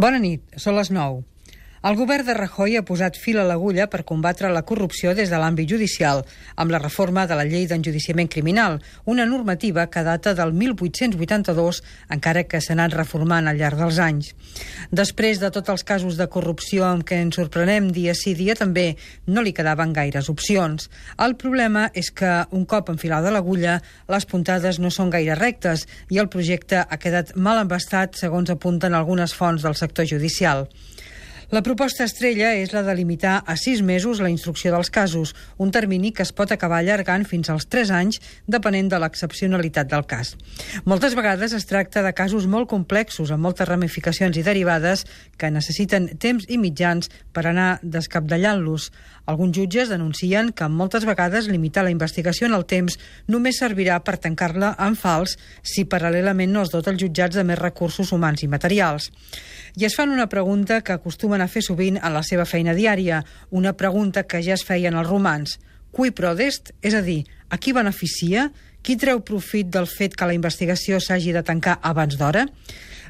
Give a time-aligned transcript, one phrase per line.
[0.00, 1.18] Bona nit, són les 9.
[1.80, 5.38] El govern de Rajoy ha posat fil a l'agulla per combatre la corrupció des de
[5.40, 6.18] l'àmbit judicial
[6.60, 8.76] amb la reforma de la llei d'enjudiciament criminal,
[9.08, 11.80] una normativa que data del 1882,
[12.12, 14.28] encara que s'ha anat reformant al llarg dels anys.
[14.92, 18.98] Després de tots els casos de corrupció amb què ens sorprenem dia sí dia també,
[19.24, 20.90] no li quedaven gaires opcions.
[21.16, 23.80] El problema és que, un cop enfilada l'agulla,
[24.12, 28.92] les puntades no són gaire rectes i el projecte ha quedat mal embastat, segons apunten
[28.92, 30.68] algunes fonts del sector judicial.
[31.50, 35.72] La proposta estrella és la de limitar a sis mesos la instrucció dels casos, un
[35.74, 40.36] termini que es pot acabar allargant fins als tres anys, depenent de l'excepcionalitat del cas.
[40.86, 45.02] Moltes vegades es tracta de casos molt complexos, amb moltes ramificacions i derivades,
[45.42, 48.92] que necessiten temps i mitjans per anar descapdallant-los.
[49.26, 52.94] Alguns jutges denuncien que moltes vegades limitar la investigació en el temps
[53.26, 55.34] només servirà per tancar-la en fals
[55.66, 59.10] si paral·lelament no es dota els jutjats de més recursos humans i materials.
[59.78, 63.22] I es fan una pregunta que acostumen a fer sovint en la seva feina diària,
[63.50, 65.58] una pregunta que ja es feien els romans.
[65.90, 66.72] Qui prodest?
[66.82, 68.50] És a dir, a qui beneficia?
[68.82, 72.46] Qui treu profit del fet que la investigació s'hagi de tancar abans d'hora?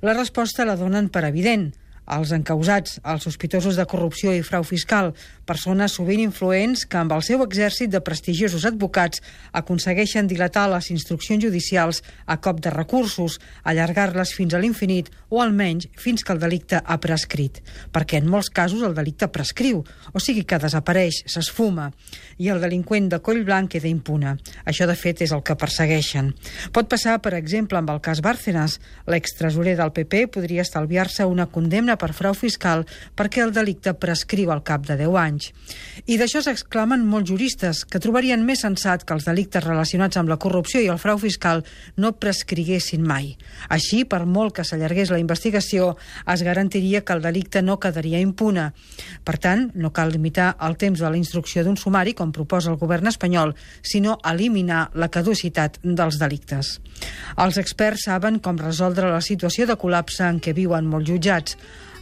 [0.00, 1.72] La resposta la donen per evident
[2.16, 5.12] els encausats, els sospitosos de corrupció i frau fiscal,
[5.48, 9.22] persones sovint influents que amb el seu exèrcit de prestigiosos advocats
[9.60, 15.88] aconsegueixen dilatar les instruccions judicials a cop de recursos, allargar-les fins a l'infinit o almenys
[15.98, 17.60] fins que el delicte ha prescrit,
[17.92, 21.90] perquè en molts casos el delicte prescriu, o sigui que desapareix, s'esfuma,
[22.38, 24.36] i el delinqüent de coll blanc queda impune.
[24.64, 26.32] Això, de fet, és el que persegueixen.
[26.72, 28.78] Pot passar, per exemple, amb el cas Bárcenas.
[29.10, 32.84] L'extresorer del PP podria estalviar-se una condemna per frau fiscal
[33.18, 35.50] perquè el delicte prescriu al cap de 10 anys.
[36.06, 40.38] I d'això s'exclamen molts juristes, que trobarien més sensat que els delictes relacionats amb la
[40.40, 41.64] corrupció i el frau fiscal
[41.96, 43.34] no prescriguessin mai.
[43.68, 45.94] Així, per molt que s'allargués la investigació,
[46.26, 48.70] es garantiria que el delicte no quedaria impune.
[49.24, 52.80] Per tant, no cal limitar el temps de la instrucció d'un sumari, com proposa el
[52.80, 56.78] govern espanyol, sinó eliminar la caducitat dels delictes.
[57.38, 61.58] Els experts saben com resoldre la situació de col·lapse en què viuen molts jutjats.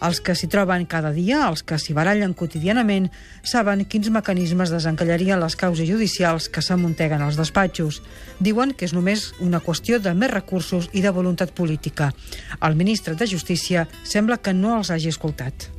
[0.06, 3.08] Els que s'hi troben cada dia, els que s'hi barallen quotidianament,
[3.42, 8.02] saben quins mecanismes desencallarien les causes judicials que s'amunteguen als despatxos.
[8.40, 12.12] Diuen que és només una qüestió de més recursos i de voluntat política.
[12.60, 15.70] El ministre de Justícia sembla que no els hagi escoltat.